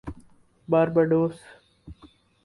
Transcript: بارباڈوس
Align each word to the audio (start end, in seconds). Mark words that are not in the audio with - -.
بارباڈوس 0.67 1.37